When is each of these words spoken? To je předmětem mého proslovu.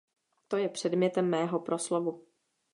To 0.47 0.57
je 0.57 0.69
předmětem 0.69 1.29
mého 1.29 1.59
proslovu. 1.59 2.27